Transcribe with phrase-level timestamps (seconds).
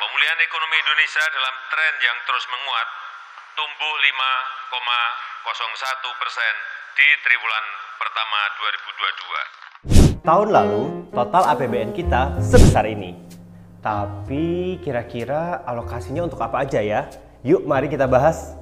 [0.00, 2.88] Pemulihan ekonomi Indonesia dalam tren yang terus menguat,
[3.52, 6.54] tumbuh 5,01 persen
[6.96, 7.64] di triwulan
[8.00, 8.40] pertama
[10.24, 10.24] 2022.
[10.24, 13.12] Tahun lalu, total APBN kita sebesar ini.
[13.84, 17.04] Tapi kira-kira alokasinya untuk apa aja ya?
[17.44, 18.56] Yuk mari kita bahas.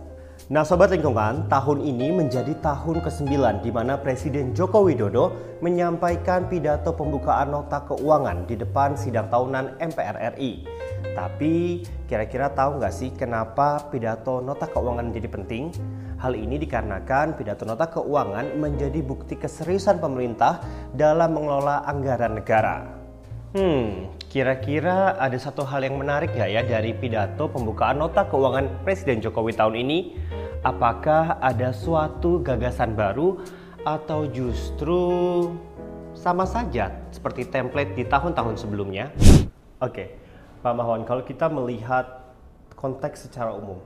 [0.50, 6.98] Nah Sobat Lingkungan, tahun ini menjadi tahun ke-9 di mana Presiden Joko Widodo menyampaikan pidato
[6.98, 10.66] pembukaan nota keuangan di depan sidang tahunan MPR RI.
[11.18, 15.74] Tapi kira-kira tahu nggak sih kenapa pidato nota keuangan menjadi penting?
[16.22, 20.62] Hal ini dikarenakan pidato nota keuangan menjadi bukti keseriusan pemerintah
[20.94, 22.86] dalam mengelola anggaran negara.
[23.50, 29.18] Hmm, kira-kira ada satu hal yang menarik nggak ya dari pidato pembukaan nota keuangan Presiden
[29.18, 30.14] Jokowi tahun ini?
[30.62, 33.42] Apakah ada suatu gagasan baru
[33.82, 35.02] atau justru
[36.14, 39.10] sama saja seperti template di tahun-tahun sebelumnya?
[39.78, 40.27] Oke,
[40.58, 42.34] Pak Mahwan, kalau kita melihat
[42.74, 43.78] konteks secara umum,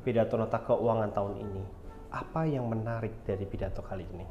[0.00, 1.62] pidato nota keuangan tahun ini,
[2.08, 4.24] apa yang menarik dari pidato kali ini?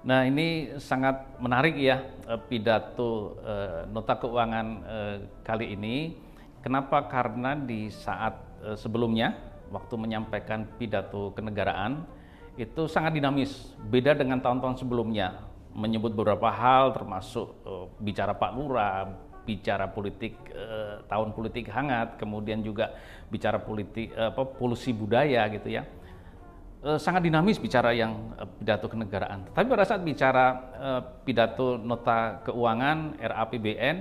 [0.00, 6.16] Nah ini sangat menarik ya eh, pidato eh, nota keuangan eh, kali ini.
[6.60, 7.08] Kenapa?
[7.08, 8.36] Karena di saat
[8.76, 9.32] sebelumnya
[9.72, 12.04] waktu menyampaikan pidato kenegaraan
[12.60, 15.40] itu sangat dinamis, beda dengan tahun-tahun sebelumnya.
[15.72, 17.56] Menyebut beberapa hal termasuk
[17.96, 19.08] bicara Pak Lurah,
[19.50, 22.94] bicara politik uh, tahun politik hangat, kemudian juga
[23.26, 25.82] bicara politik uh, apa polusi budaya gitu ya.
[26.80, 29.50] Uh, sangat dinamis bicara yang uh, pidato kenegaraan.
[29.50, 30.46] Tapi pada saat bicara
[30.78, 33.96] uh, pidato nota keuangan RAPBN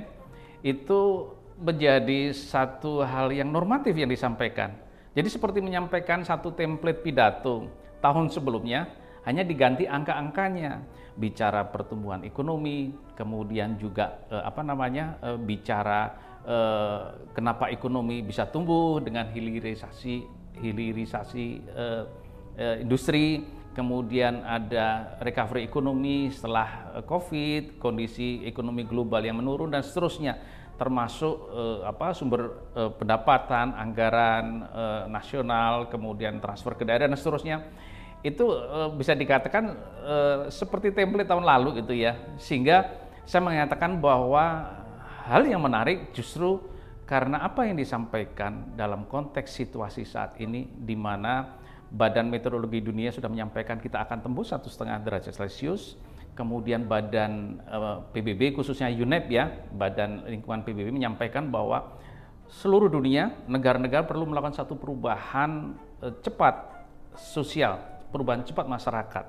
[0.62, 4.72] itu menjadi satu hal yang normatif yang disampaikan
[5.20, 7.68] jadi seperti menyampaikan satu template pidato
[8.00, 8.88] tahun sebelumnya
[9.28, 11.00] hanya diganti angka-angkanya.
[11.20, 16.16] Bicara pertumbuhan ekonomi, kemudian juga eh, apa namanya eh, bicara
[16.48, 17.00] eh,
[17.36, 20.24] kenapa ekonomi bisa tumbuh dengan hilirisasi
[20.64, 22.04] hilirisasi eh,
[22.56, 23.44] eh, industri,
[23.76, 30.40] kemudian ada recovery ekonomi setelah eh, Covid, kondisi ekonomi global yang menurun dan seterusnya.
[30.80, 37.60] Termasuk eh, apa sumber eh, pendapatan, anggaran eh, nasional, kemudian transfer ke daerah dan seterusnya
[38.22, 39.64] itu eh, bisa dikatakan
[40.04, 42.18] eh, seperti template tahun lalu gitu ya.
[42.40, 42.90] Sehingga
[43.24, 44.76] saya mengatakan bahwa
[45.30, 46.60] hal yang menarik justru
[47.06, 51.58] karena apa yang disampaikan dalam konteks situasi saat ini di mana
[51.90, 55.98] Badan Meteorologi Dunia sudah menyampaikan kita akan tembus satu setengah derajat Celcius
[56.40, 62.00] kemudian badan uh, eh, PBB khususnya UNEP ya, Badan Lingkungan PBB menyampaikan bahwa
[62.48, 66.88] seluruh dunia negara-negara perlu melakukan satu perubahan uh, cepat
[67.20, 69.26] sosial, perubahan cepat masyarakat.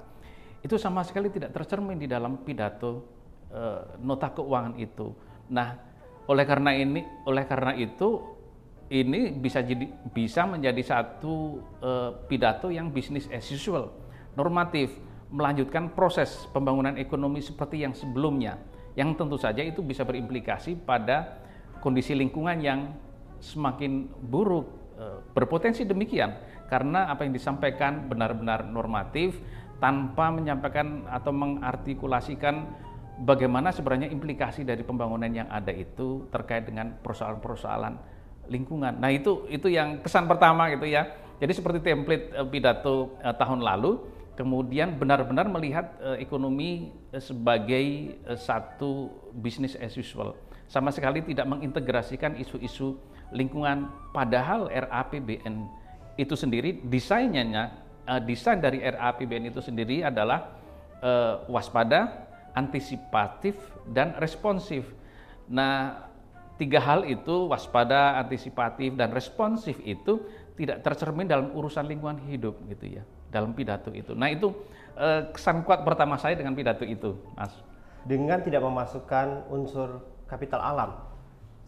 [0.61, 3.05] Itu sama sekali tidak tercermin di dalam pidato
[3.53, 5.13] uh, nota keuangan itu.
[5.49, 5.77] Nah,
[6.29, 8.21] oleh karena ini, oleh karena itu
[8.91, 13.95] ini bisa jadi bisa menjadi satu uh, pidato yang bisnis as usual,
[14.35, 14.93] normatif
[15.31, 18.59] melanjutkan proses pembangunan ekonomi seperti yang sebelumnya,
[18.99, 21.39] yang tentu saja itu bisa berimplikasi pada
[21.79, 22.91] kondisi lingkungan yang
[23.39, 24.67] semakin buruk,
[24.99, 26.35] e, berpotensi demikian,
[26.70, 29.36] karena apa yang disampaikan benar-benar normatif
[29.82, 32.70] tanpa menyampaikan atau mengartikulasikan
[33.26, 37.98] bagaimana sebenarnya implikasi dari pembangunan yang ada itu terkait dengan persoalan-persoalan
[38.47, 39.03] lingkungan.
[39.03, 41.10] Nah itu itu yang kesan pertama gitu ya.
[41.41, 49.12] Jadi seperti template e, pidato e, tahun lalu kemudian benar-benar melihat uh, ekonomi sebagai satu
[49.37, 50.32] bisnis as usual.
[50.64, 52.97] Sama sekali tidak mengintegrasikan isu-isu
[53.37, 53.92] lingkungan.
[54.16, 55.69] Padahal RAPBN
[56.20, 57.72] itu sendiri desainnya,
[58.04, 60.53] uh, desain dari RAPBN itu sendiri adalah
[61.00, 63.56] uh, waspada, antisipatif,
[63.88, 64.84] dan responsif.
[65.48, 66.04] Nah,
[66.60, 70.20] tiga hal itu waspada, antisipatif, dan responsif itu
[70.60, 73.02] tidak tercermin dalam urusan lingkungan hidup gitu ya
[73.32, 74.12] dalam pidato itu.
[74.12, 74.52] Nah itu
[74.98, 77.56] eh, kesan kuat pertama saya dengan pidato itu, Mas.
[78.04, 81.00] Dengan tidak memasukkan unsur kapital alam,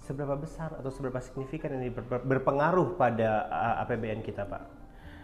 [0.03, 1.95] seberapa besar atau seberapa signifikan ini
[2.27, 4.63] berpengaruh pada eh, APBN kita, Pak?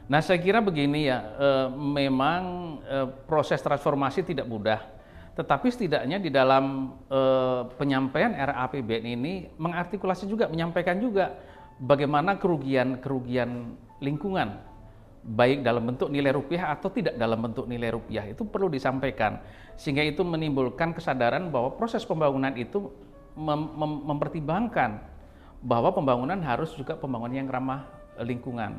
[0.09, 2.43] Nah saya kira begini ya, eh, memang
[2.87, 4.81] eh, proses transformasi tidak mudah,
[5.37, 11.37] tetapi setidaknya di dalam eh, penyampaian RAPBN ini mengartikulasi juga, menyampaikan juga
[11.77, 14.65] bagaimana kerugian-kerugian lingkungan
[15.29, 19.43] baik dalam bentuk nilai rupiah atau tidak dalam bentuk nilai rupiah itu perlu disampaikan
[19.77, 22.89] sehingga itu menimbulkan kesadaran bahwa proses pembangunan itu
[23.39, 24.99] mem mem mempertimbangkan
[25.63, 27.87] bahwa pembangunan harus juga pembangunan yang ramah
[28.19, 28.79] lingkungan.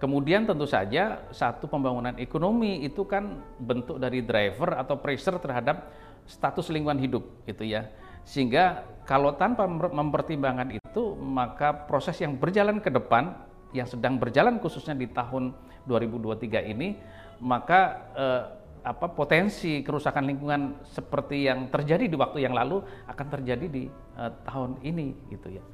[0.00, 5.92] Kemudian tentu saja satu pembangunan ekonomi itu kan bentuk dari driver atau pressure terhadap
[6.24, 7.86] status lingkungan hidup gitu ya.
[8.24, 13.36] Sehingga kalau tanpa mempertimbangkan itu maka proses yang berjalan ke depan
[13.76, 15.54] yang sedang berjalan khususnya di tahun
[15.86, 16.98] 2023 ini
[17.40, 17.80] maka
[18.16, 18.42] eh,
[18.80, 23.84] apa potensi kerusakan lingkungan seperti yang terjadi di waktu yang lalu akan terjadi di
[24.16, 25.64] uh, tahun ini gitu ya.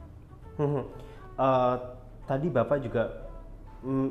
[0.58, 1.74] uh,
[2.26, 3.26] tadi bapak juga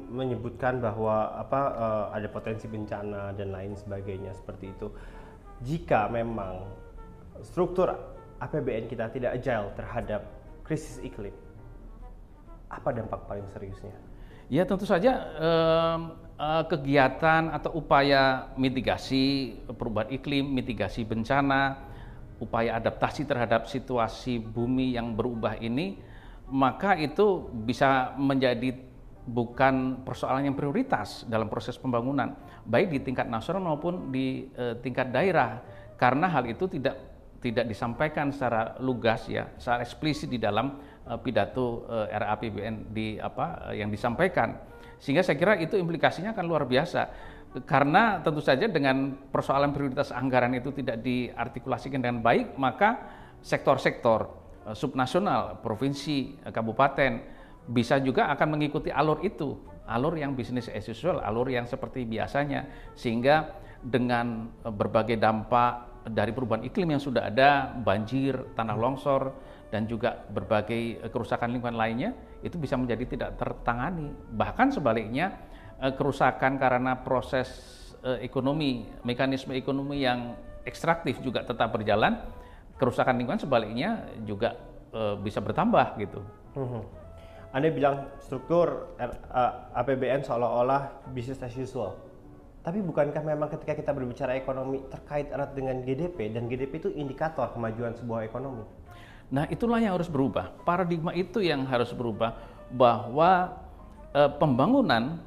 [0.08, 4.88] menyebutkan bahwa apa uh, ada potensi bencana dan lain sebagainya seperti itu.
[5.64, 6.64] Jika memang
[7.44, 7.92] struktur
[8.40, 10.22] APBN kita tidak agile terhadap
[10.64, 11.36] krisis iklim,
[12.72, 13.96] apa dampak paling seriusnya?
[14.52, 15.98] Ya tentu saja eh,
[16.36, 21.80] eh, kegiatan atau upaya mitigasi perubahan iklim, mitigasi bencana,
[22.40, 26.00] upaya adaptasi terhadap situasi bumi yang berubah ini,
[26.52, 28.76] maka itu bisa menjadi
[29.26, 32.38] bukan persoalan yang prioritas dalam proses pembangunan,
[32.70, 35.66] baik di tingkat nasional maupun di eh, tingkat daerah,
[35.98, 37.16] karena hal itu tidak
[37.46, 43.70] tidak disampaikan secara lugas ya, secara eksplisit di dalam uh, pidato eh, RAPBN di apa
[43.78, 44.58] yang disampaikan.
[45.00, 47.34] Sehingga saya kira itu implikasinya akan luar biasa.
[47.64, 53.00] Karena tentu saja dengan persoalan prioritas anggaran itu tidak diartikulasikan dengan baik, maka
[53.40, 54.28] sektor-sektor
[54.68, 57.24] uh, subnasional, provinsi, uh, kabupaten
[57.66, 59.56] bisa juga akan mengikuti alur itu,
[59.88, 66.66] alur yang bisnis as usual, alur yang seperti biasanya, sehingga dengan berbagai dampak dari perubahan
[66.66, 69.34] iklim yang sudah ada, banjir, tanah longsor,
[69.74, 72.14] dan juga berbagai eh, kerusakan lingkungan lainnya
[72.46, 74.14] itu bisa menjadi tidak tertangani.
[74.14, 75.34] Bahkan sebaliknya
[75.82, 77.50] eh, kerusakan karena proses
[78.06, 82.22] eh, ekonomi, mekanisme ekonomi yang ekstraktif juga tetap berjalan,
[82.78, 84.58] kerusakan lingkungan sebaliknya juga
[84.96, 86.24] bisa bertambah gitu.
[86.56, 86.80] Hmm.
[87.52, 88.96] Anda bilang struktur
[89.76, 92.00] APBN seolah-olah bisnis as usual.
[92.66, 97.54] Tapi bukankah memang ketika kita berbicara ekonomi terkait erat dengan GDP dan GDP itu indikator
[97.54, 98.66] kemajuan sebuah ekonomi?
[99.34, 100.54] Nah, itulah yang harus berubah.
[100.62, 102.38] Paradigma itu yang harus berubah
[102.70, 103.58] bahwa
[104.14, 105.18] e, pembangunan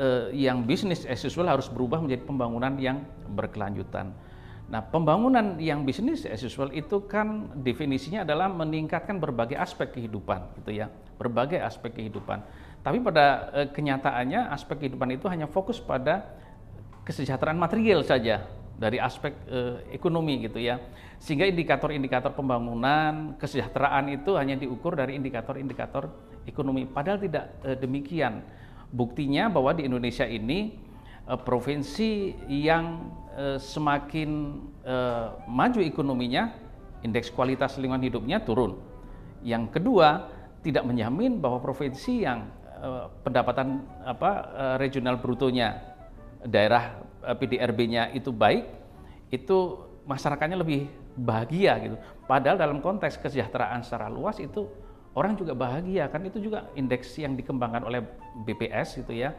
[0.00, 3.04] e, yang bisnis as usual harus berubah menjadi pembangunan yang
[3.36, 4.16] berkelanjutan.
[4.64, 10.80] Nah, pembangunan yang bisnis as usual itu kan definisinya adalah meningkatkan berbagai aspek kehidupan, gitu
[10.80, 10.88] ya,
[11.20, 12.40] berbagai aspek kehidupan.
[12.80, 16.32] Tapi pada e, kenyataannya aspek kehidupan itu hanya fokus pada
[17.04, 20.82] kesejahteraan material saja, dari aspek eh, ekonomi gitu ya.
[21.22, 26.10] Sehingga indikator-indikator pembangunan kesejahteraan itu hanya diukur dari indikator-indikator
[26.44, 26.84] ekonomi.
[26.84, 28.42] Padahal tidak eh, demikian.
[28.94, 30.74] Buktinya bahwa di Indonesia ini
[31.26, 34.30] eh, provinsi yang eh, semakin
[34.84, 36.52] eh, maju ekonominya,
[37.06, 38.76] indeks kualitas lingkungan hidupnya turun.
[39.44, 40.32] Yang kedua,
[40.64, 42.48] tidak menjamin bahwa provinsi yang
[42.80, 45.94] eh, pendapatan apa eh, regional brutonya
[46.44, 48.68] daerah PDRB-nya itu baik,
[49.32, 51.96] itu masyarakatnya lebih bahagia gitu.
[52.28, 54.68] Padahal dalam konteks kesejahteraan secara luas itu
[55.14, 58.02] orang juga bahagia kan itu juga indeks yang dikembangkan oleh
[58.44, 59.30] BPS gitu ya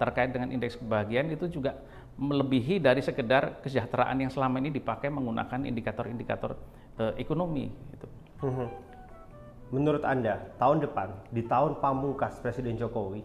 [0.00, 1.76] terkait dengan indeks kebahagiaan itu juga
[2.16, 6.56] melebihi dari sekedar kesejahteraan yang selama ini dipakai menggunakan indikator-indikator
[7.00, 8.06] eh, ekonomi gitu.
[8.44, 8.66] Mhm.
[9.70, 13.22] Menurut Anda, tahun depan di tahun pamungkas Presiden Jokowi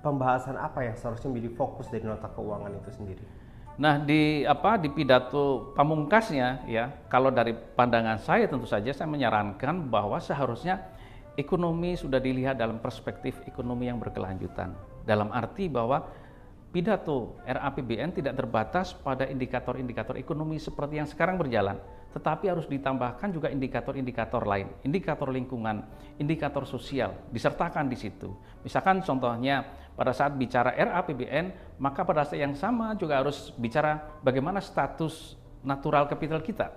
[0.00, 3.24] pembahasan apa yang seharusnya menjadi fokus dari nota keuangan itu sendiri?
[3.80, 9.88] Nah, di apa di pidato pamungkasnya ya, kalau dari pandangan saya tentu saja saya menyarankan
[9.88, 10.84] bahwa seharusnya
[11.40, 14.76] ekonomi sudah dilihat dalam perspektif ekonomi yang berkelanjutan.
[15.08, 16.04] Dalam arti bahwa
[16.70, 21.80] pidato RAPBN tidak terbatas pada indikator-indikator ekonomi seperti yang sekarang berjalan,
[22.10, 25.86] tetapi harus ditambahkan juga indikator-indikator lain, indikator lingkungan,
[26.18, 28.34] indikator sosial, disertakan di situ.
[28.66, 29.62] Misalkan contohnya
[29.94, 36.10] pada saat bicara RAPBN, maka pada saat yang sama juga harus bicara bagaimana status natural
[36.10, 36.74] capital kita,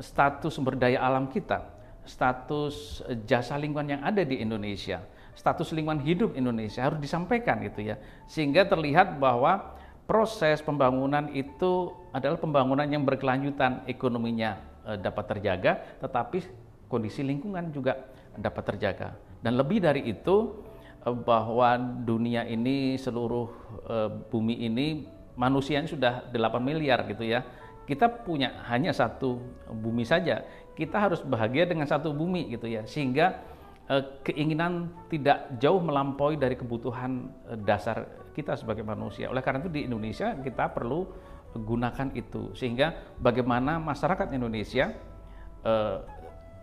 [0.00, 1.68] status sumber daya alam kita,
[2.08, 5.04] status jasa lingkungan yang ada di Indonesia,
[5.36, 8.00] status lingkungan hidup Indonesia harus disampaikan gitu ya.
[8.24, 9.77] Sehingga terlihat bahwa
[10.08, 14.56] proses pembangunan itu adalah pembangunan yang berkelanjutan, ekonominya
[14.88, 16.48] e, dapat terjaga, tetapi
[16.88, 19.12] kondisi lingkungan juga dapat terjaga.
[19.44, 20.64] Dan lebih dari itu
[21.04, 21.76] e, bahwa
[22.08, 23.52] dunia ini seluruh
[23.84, 23.96] e,
[24.32, 25.04] bumi ini
[25.36, 27.44] manusianya sudah 8 miliar gitu ya.
[27.84, 29.36] Kita punya hanya satu
[29.68, 30.40] bumi saja.
[30.72, 32.88] Kita harus bahagia dengan satu bumi gitu ya.
[32.88, 33.44] Sehingga
[34.20, 37.32] keinginan tidak jauh melampaui dari kebutuhan
[37.64, 38.04] dasar
[38.36, 39.32] kita sebagai manusia.
[39.32, 41.08] Oleh karena itu di Indonesia kita perlu
[41.56, 44.92] gunakan itu sehingga bagaimana masyarakat Indonesia
[45.64, 45.96] eh,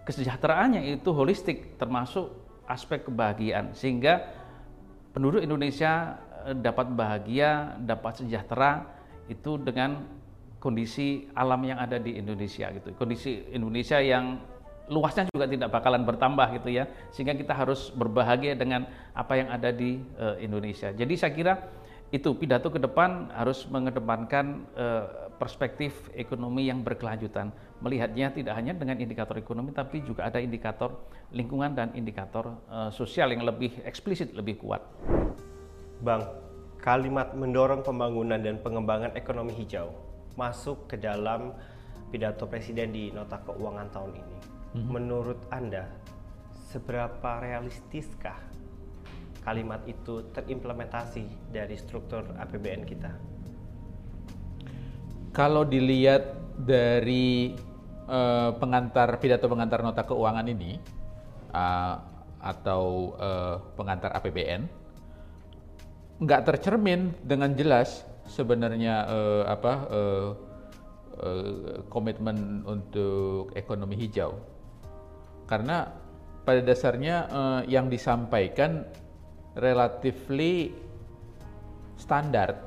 [0.05, 2.29] kesejahteraannya itu holistik termasuk
[2.69, 4.23] aspek kebahagiaan sehingga
[5.11, 8.85] penduduk Indonesia eh, dapat bahagia, dapat sejahtera
[9.25, 10.05] itu dengan
[10.61, 12.93] kondisi alam yang ada di Indonesia gitu.
[12.97, 14.37] Kondisi Indonesia yang
[14.89, 16.89] luasnya juga tidak bakalan bertambah gitu ya.
[17.11, 20.93] Sehingga kita harus berbahagia dengan apa yang ada di uh, Indonesia.
[20.93, 21.53] Jadi saya kira
[22.13, 27.51] itu pidato ke depan harus mengedepankan uh, perspektif ekonomi yang berkelanjutan.
[27.83, 30.95] Melihatnya tidak hanya dengan indikator ekonomi tapi juga ada indikator
[31.35, 34.79] lingkungan dan indikator uh, sosial yang lebih eksplisit lebih kuat.
[35.99, 36.23] Bang
[36.79, 39.89] kalimat mendorong pembangunan dan pengembangan ekonomi hijau
[40.37, 41.51] masuk ke dalam
[42.13, 44.91] pidato presiden di nota keuangan tahun ini hmm.
[44.91, 45.87] menurut Anda
[46.69, 48.37] seberapa realistiskah
[49.47, 53.11] kalimat itu terimplementasi dari struktur APBN kita?
[55.31, 57.55] Kalau dilihat dari
[58.07, 60.79] uh, pengantar pidato pengantar nota keuangan ini
[61.51, 61.95] uh,
[62.39, 64.85] atau uh, pengantar APBN
[66.15, 70.29] nggak tercermin dengan jelas sebenarnya uh, apa uh,
[71.19, 74.54] uh, komitmen untuk ekonomi hijau
[75.45, 75.89] karena
[76.45, 78.85] pada dasarnya uh, yang disampaikan
[79.57, 80.73] relatively
[81.97, 82.61] standar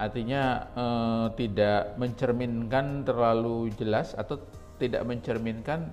[0.00, 4.40] artinya uh, tidak mencerminkan terlalu jelas atau
[4.80, 5.92] tidak mencerminkan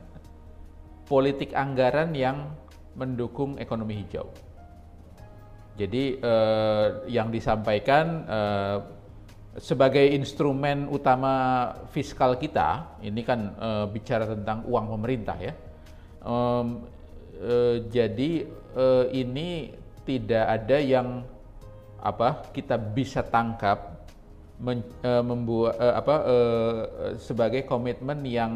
[1.03, 2.55] politik anggaran yang
[2.95, 4.31] mendukung ekonomi hijau.
[5.75, 8.77] Jadi uh, yang disampaikan uh,
[9.59, 15.53] sebagai instrumen utama fiskal kita, ini kan uh, bicara tentang uang pemerintah ya
[16.27, 16.83] um,
[17.39, 18.43] uh, jadi
[18.75, 19.71] uh, ini
[20.03, 21.23] tidak ada yang
[22.03, 24.05] apa kita bisa tangkap
[24.59, 26.79] men, uh, membuat uh, apa uh,
[27.17, 28.53] sebagai komitmen yang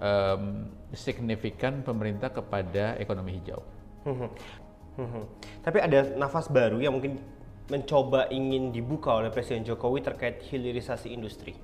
[0.00, 3.60] um, signifikan pemerintah kepada ekonomi hijau.
[4.02, 4.28] Hmm,
[4.98, 5.24] hmm, hmm.
[5.62, 7.22] Tapi ada nafas baru yang mungkin
[7.70, 11.54] mencoba ingin dibuka oleh Presiden Jokowi terkait hilirisasi industri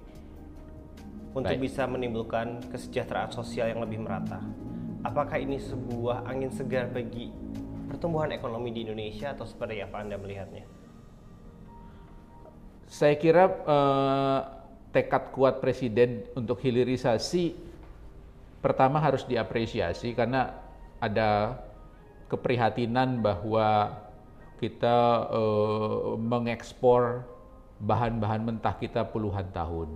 [1.35, 1.69] untuk Baik.
[1.69, 4.41] bisa menimbulkan kesejahteraan sosial yang lebih merata
[5.07, 7.31] apakah ini sebuah angin segar bagi
[7.87, 10.65] pertumbuhan ekonomi di Indonesia atau seperti apa Anda melihatnya?
[12.89, 14.41] Saya kira eh,
[14.97, 17.53] tekad kuat Presiden untuk hilirisasi
[18.59, 20.57] pertama harus diapresiasi karena
[20.99, 21.63] ada
[22.27, 23.93] keprihatinan bahwa
[24.59, 27.23] kita eh, mengekspor
[27.79, 29.89] bahan-bahan mentah kita puluhan tahun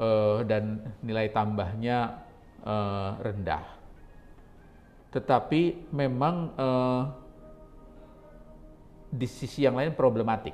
[0.00, 2.25] eh, dan nilai tambahnya
[2.66, 3.76] eh, rendah
[5.16, 7.02] tetapi memang uh,
[9.08, 10.52] di sisi yang lain problematik.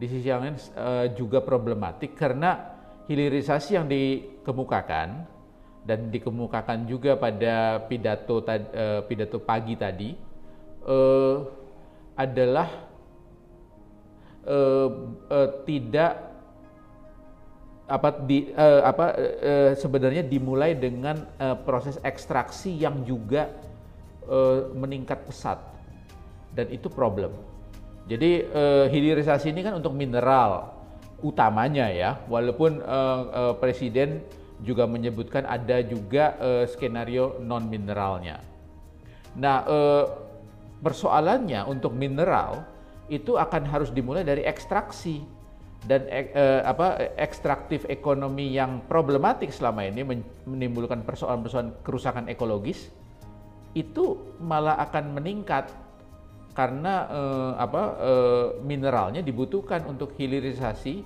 [0.00, 5.28] Di sisi yang lain uh, juga problematik karena hilirisasi yang dikemukakan
[5.84, 10.16] dan dikemukakan juga pada pidato uh, pidato pagi tadi
[10.88, 11.36] uh,
[12.16, 12.68] adalah
[14.48, 14.88] uh,
[15.28, 16.29] uh, tidak
[17.90, 23.50] apa di uh, apa uh, sebenarnya dimulai dengan uh, proses ekstraksi yang juga
[24.30, 25.58] uh, meningkat pesat
[26.54, 27.34] dan itu problem.
[28.06, 30.70] Jadi uh, hilirisasi ini kan untuk mineral
[31.20, 34.22] utamanya ya, walaupun uh, uh, presiden
[34.62, 38.38] juga menyebutkan ada juga uh, skenario non mineralnya.
[39.34, 40.04] Nah uh,
[40.78, 42.64] persoalannya untuk mineral
[43.10, 45.39] itu akan harus dimulai dari ekstraksi
[45.88, 50.04] dan eh, apa ekstraktif ekonomi yang problematik selama ini
[50.44, 52.92] menimbulkan persoalan-persoalan kerusakan ekologis
[53.72, 55.72] itu malah akan meningkat
[56.52, 61.00] karena eh, apa eh, mineralnya dibutuhkan untuk hilirisasi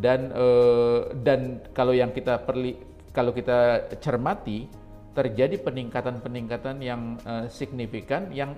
[0.00, 2.78] dan eh, dan kalau yang kita perli
[3.12, 4.68] kalau kita cermati
[5.16, 8.56] terjadi peningkatan-peningkatan yang eh, signifikan yang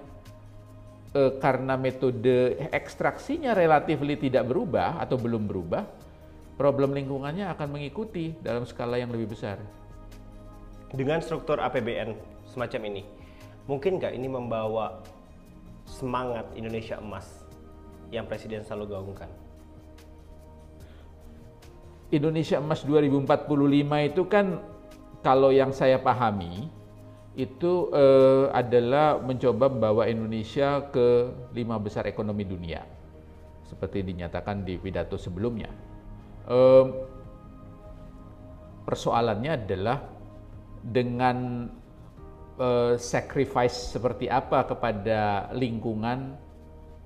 [1.15, 5.85] eh, karena metode ekstraksinya relatif tidak berubah atau belum berubah
[6.59, 9.63] problem lingkungannya akan mengikuti dalam skala yang lebih besar
[10.91, 12.17] dengan struktur APBN
[12.49, 13.03] semacam ini
[13.69, 15.05] Mungkin nggak ini membawa
[15.85, 17.45] semangat Indonesia emas
[18.09, 19.29] yang Presiden selalu gaungkan?
[22.09, 23.45] Indonesia Emas 2045
[24.09, 24.65] itu kan
[25.21, 26.73] kalau yang saya pahami
[27.39, 32.83] itu eh, adalah mencoba membawa Indonesia ke lima besar ekonomi dunia
[33.63, 35.71] seperti dinyatakan di pidato sebelumnya.
[36.51, 36.87] Eh,
[38.89, 40.01] persoalannya adalah
[40.81, 41.69] dengan
[42.57, 46.33] uh, sacrifice seperti apa kepada lingkungan,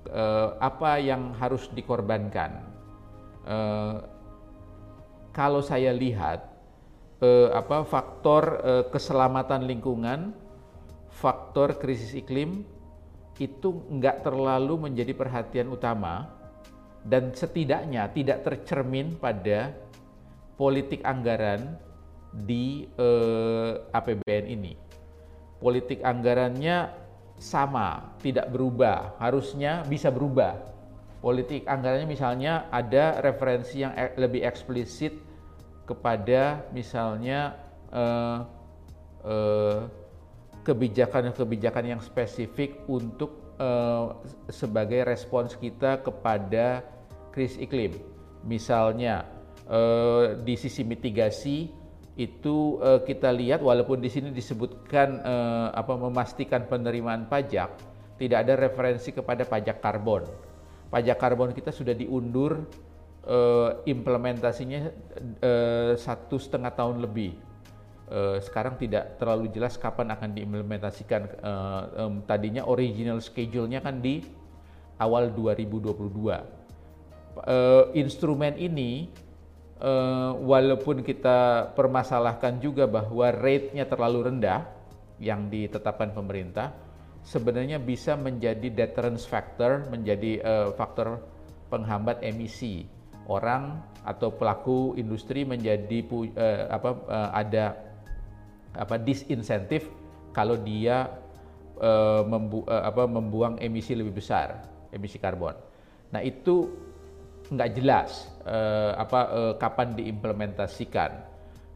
[0.07, 2.63] uh, apa yang harus dikorbankan.
[3.43, 3.99] Uh,
[5.35, 6.52] kalau saya lihat
[7.23, 10.35] uh, apa faktor uh, keselamatan lingkungan,
[11.07, 12.67] faktor krisis iklim
[13.39, 16.29] itu nggak terlalu menjadi perhatian utama
[17.01, 19.73] dan setidaknya tidak tercermin pada
[20.55, 21.75] politik anggaran
[22.33, 24.73] di eh, APBN ini.
[25.59, 26.91] Politik anggarannya
[27.39, 30.59] sama, tidak berubah, harusnya bisa berubah.
[31.23, 35.15] Politik anggarannya misalnya ada referensi yang e- lebih eksplisit
[35.83, 37.59] kepada misalnya
[37.91, 38.39] eh,
[39.27, 39.79] eh,
[40.63, 44.05] kebijakan-kebijakan yang spesifik untuk eh,
[44.47, 46.83] sebagai respons kita kepada
[47.35, 47.99] krisis iklim.
[48.47, 49.27] Misalnya
[49.67, 51.67] eh, di sisi mitigasi
[52.15, 57.75] itu eh, kita lihat walaupun di sini disebutkan eh, apa memastikan penerimaan pajak,
[58.15, 60.23] tidak ada referensi kepada pajak karbon.
[60.93, 62.69] Pajak karbon kita sudah diundur
[63.23, 64.79] eh, implementasinya
[65.39, 67.31] eh, satu setengah tahun lebih.
[68.11, 71.21] Eh, sekarang tidak terlalu jelas kapan akan diimplementasikan.
[71.39, 74.23] Eh, em, tadinya original schedule-nya kan di
[74.99, 76.43] awal 2022.
[77.47, 79.09] Eh, instrumen ini
[79.79, 84.67] eh, walaupun kita permasalahkan juga bahwa rate-nya terlalu rendah
[85.23, 86.75] yang ditetapkan pemerintah,
[87.23, 91.23] sebenarnya bisa menjadi deterrence factor, menjadi eh, faktor
[91.71, 92.85] penghambat emisi
[93.27, 96.03] orang atau pelaku industri menjadi
[96.35, 97.65] eh, apa eh, ada
[98.75, 99.87] apa disinsentif
[100.35, 101.07] kalau dia
[101.79, 105.55] eh, membu- eh, apa membuang emisi lebih besar, emisi karbon.
[106.11, 106.69] Nah, itu
[107.53, 111.11] nggak jelas eh, apa eh, kapan diimplementasikan.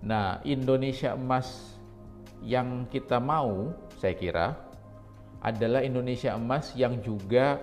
[0.03, 1.73] Nah, Indonesia emas
[2.45, 4.53] yang kita mau, saya kira
[5.41, 7.61] adalah Indonesia emas yang juga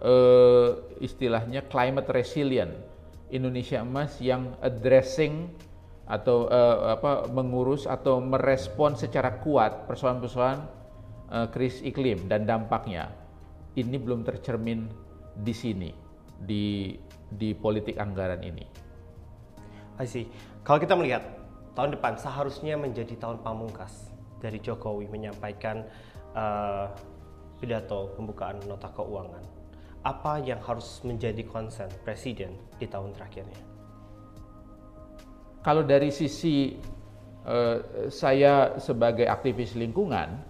[0.00, 0.68] eh,
[1.04, 2.89] istilahnya climate resilient.
[3.30, 5.50] Indonesia emas yang addressing
[6.10, 10.60] atau eh, apa mengurus atau merespon secara kuat persoalan-persoalan
[11.30, 13.14] eh, krisis iklim dan dampaknya.
[13.78, 14.90] Ini belum tercermin
[15.38, 15.90] di sini
[16.34, 16.98] di
[17.30, 18.66] di politik anggaran ini.
[20.02, 20.26] I see.
[20.66, 21.22] Kalau kita melihat
[21.78, 24.10] tahun depan seharusnya menjadi tahun pamungkas
[24.42, 25.86] dari Jokowi menyampaikan
[26.34, 26.86] eh,
[27.62, 29.59] pidato pembukaan nota keuangan.
[30.00, 33.60] Apa yang harus menjadi konsen presiden di tahun terakhirnya?
[35.60, 36.72] Kalau dari sisi
[37.44, 37.76] eh,
[38.08, 40.40] saya sebagai aktivis lingkungan,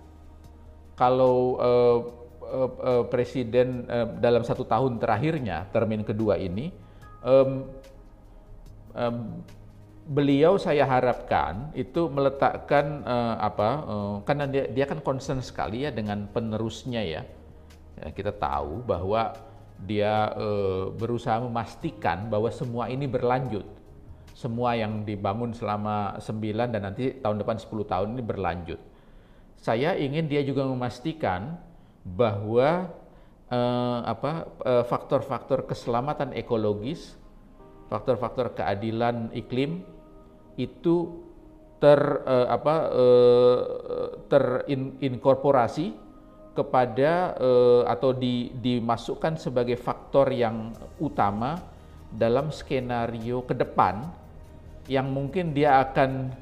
[0.95, 1.99] kalau eh,
[2.47, 6.71] eh, eh, presiden eh, dalam satu tahun terakhirnya, termin kedua ini,
[7.27, 7.67] em,
[8.95, 9.17] em,
[10.07, 15.91] beliau saya harapkan itu meletakkan eh, apa, eh, karena dia, dia kan concern sekali ya
[15.91, 17.27] dengan penerusnya ya.
[18.01, 19.37] Ya, kita tahu bahwa
[19.85, 23.65] dia eh, berusaha memastikan bahwa semua ini berlanjut
[24.33, 28.81] semua yang dibangun selama 9 dan nanti tahun depan 10 tahun ini berlanjut.
[29.61, 31.61] Saya ingin dia juga memastikan
[32.09, 32.89] bahwa
[33.53, 37.21] eh, eh, faktor-faktor keselamatan ekologis,
[37.93, 39.85] faktor-faktor keadilan iklim
[40.57, 41.21] itu
[41.81, 41.97] ter
[42.29, 42.93] apa
[44.29, 46.10] terinkorporasi
[46.51, 51.57] kepada eh, atau di, dimasukkan sebagai faktor yang utama
[52.11, 54.03] dalam skenario ke depan
[54.91, 56.35] yang mungkin dia akan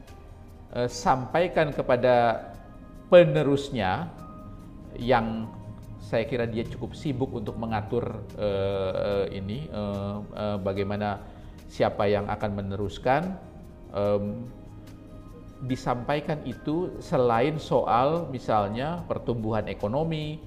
[0.72, 2.48] eh, sampaikan kepada
[3.12, 4.08] penerusnya
[4.96, 5.48] yang
[6.00, 11.20] saya kira dia cukup sibuk untuk mengatur eh, eh, ini eh, eh, bagaimana
[11.68, 13.36] siapa yang akan meneruskan
[13.92, 14.48] em,
[15.66, 20.38] disampaikan itu selain soal misalnya pertumbuhan ekonomi,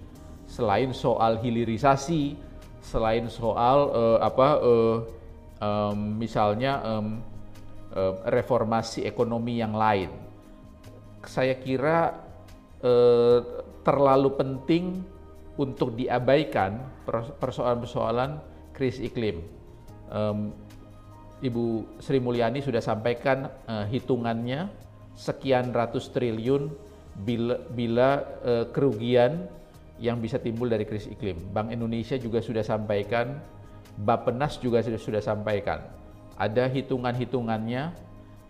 [0.47, 2.39] selain soal hilirisasi,
[2.79, 4.97] selain soal eh, apa eh,
[5.59, 7.19] em, misalnya em,
[7.91, 10.11] eh, reformasi ekonomi yang lain.
[11.27, 12.15] Saya kira
[12.79, 13.39] eh,
[13.83, 15.03] terlalu penting
[15.59, 18.39] untuk diabaikan pers- persoalan-persoalan
[18.71, 19.43] krisis iklim.
[20.07, 20.55] Em,
[21.41, 24.71] Ibu Sri Mulyani sudah sampaikan eh, hitungannya
[25.15, 26.71] sekian ratus triliun
[27.15, 28.09] bila, bila
[28.43, 29.47] eh, kerugian
[30.01, 31.37] yang bisa timbul dari krisis iklim.
[31.53, 33.37] Bank Indonesia juga sudah sampaikan,
[34.01, 35.85] Bappenas juga sudah, sudah sampaikan.
[36.41, 37.93] Ada hitungan-hitungannya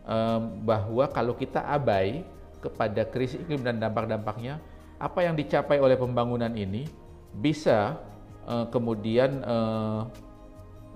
[0.08, 2.24] em, bahwa kalau kita abai
[2.64, 4.64] kepada krisis iklim dan dampak-dampaknya,
[4.96, 6.88] apa yang dicapai oleh pembangunan ini
[7.36, 8.00] bisa
[8.48, 10.02] eh, kemudian eh,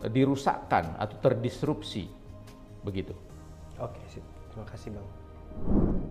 [0.08, 2.08] dirusakkan atau terdisrupsi
[2.80, 3.12] begitu.
[3.76, 4.00] Oke.
[4.08, 5.25] Terima kasih, Bang.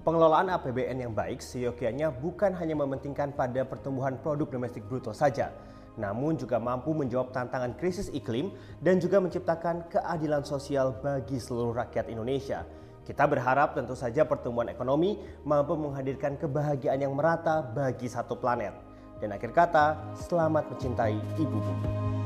[0.05, 5.49] Pengelolaan APBN yang baik seyogianya bukan hanya mementingkan pada pertumbuhan produk domestik bruto saja,
[5.97, 8.53] namun juga mampu menjawab tantangan krisis iklim
[8.85, 12.69] dan juga menciptakan keadilan sosial bagi seluruh rakyat Indonesia.
[13.05, 18.73] Kita berharap tentu saja pertumbuhan ekonomi mampu menghadirkan kebahagiaan yang merata bagi satu planet.
[19.21, 22.24] Dan akhir kata, selamat mencintai Ibu Bumi.